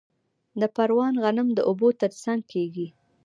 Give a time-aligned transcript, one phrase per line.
[0.59, 2.87] د پروان غنم د اوبو ترڅنګ کیږي.